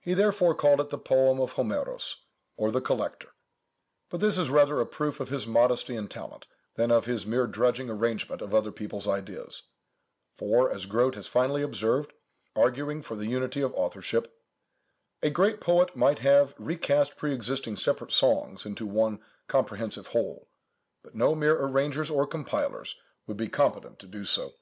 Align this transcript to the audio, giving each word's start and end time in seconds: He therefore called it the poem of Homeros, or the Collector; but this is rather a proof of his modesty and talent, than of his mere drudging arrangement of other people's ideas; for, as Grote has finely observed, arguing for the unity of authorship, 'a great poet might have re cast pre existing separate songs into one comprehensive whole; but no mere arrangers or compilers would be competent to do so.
He 0.00 0.14
therefore 0.14 0.56
called 0.56 0.80
it 0.80 0.88
the 0.88 0.98
poem 0.98 1.38
of 1.40 1.52
Homeros, 1.54 2.16
or 2.56 2.72
the 2.72 2.80
Collector; 2.80 3.32
but 4.10 4.18
this 4.18 4.36
is 4.36 4.50
rather 4.50 4.80
a 4.80 4.86
proof 4.86 5.20
of 5.20 5.28
his 5.28 5.46
modesty 5.46 5.94
and 5.94 6.10
talent, 6.10 6.48
than 6.74 6.90
of 6.90 7.04
his 7.04 7.26
mere 7.26 7.46
drudging 7.46 7.88
arrangement 7.88 8.42
of 8.42 8.52
other 8.52 8.72
people's 8.72 9.06
ideas; 9.06 9.62
for, 10.34 10.68
as 10.68 10.86
Grote 10.86 11.14
has 11.14 11.28
finely 11.28 11.62
observed, 11.62 12.12
arguing 12.56 13.02
for 13.02 13.14
the 13.14 13.28
unity 13.28 13.60
of 13.60 13.72
authorship, 13.74 14.36
'a 15.22 15.30
great 15.30 15.60
poet 15.60 15.94
might 15.94 16.18
have 16.18 16.56
re 16.58 16.76
cast 16.76 17.16
pre 17.16 17.32
existing 17.32 17.76
separate 17.76 18.10
songs 18.10 18.66
into 18.66 18.84
one 18.84 19.20
comprehensive 19.46 20.08
whole; 20.08 20.48
but 21.04 21.14
no 21.14 21.36
mere 21.36 21.56
arrangers 21.56 22.10
or 22.10 22.26
compilers 22.26 22.96
would 23.28 23.36
be 23.36 23.46
competent 23.46 24.00
to 24.00 24.08
do 24.08 24.24
so. 24.24 24.54